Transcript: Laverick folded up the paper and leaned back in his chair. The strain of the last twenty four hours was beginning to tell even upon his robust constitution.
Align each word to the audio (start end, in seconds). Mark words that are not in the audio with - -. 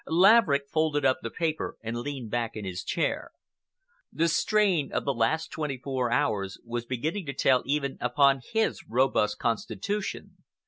Laverick 0.07 0.63
folded 0.67 1.05
up 1.05 1.17
the 1.21 1.29
paper 1.29 1.77
and 1.83 1.95
leaned 1.95 2.31
back 2.31 2.55
in 2.55 2.65
his 2.65 2.83
chair. 2.83 3.29
The 4.11 4.29
strain 4.29 4.91
of 4.91 5.05
the 5.05 5.13
last 5.13 5.51
twenty 5.51 5.77
four 5.77 6.09
hours 6.11 6.57
was 6.65 6.87
beginning 6.87 7.27
to 7.27 7.33
tell 7.35 7.61
even 7.67 7.99
upon 8.01 8.41
his 8.51 8.83
robust 8.89 9.37
constitution. 9.37 10.37